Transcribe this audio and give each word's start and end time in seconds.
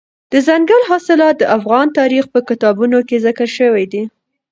دځنګل 0.31 0.81
حاصلات 0.89 1.35
د 1.39 1.43
افغان 1.57 1.87
تاریخ 1.99 2.25
په 2.33 2.39
کتابونو 2.49 2.97
کې 3.07 3.23
ذکر 3.25 3.47
شوی 3.57 3.85
دي. 3.91 4.03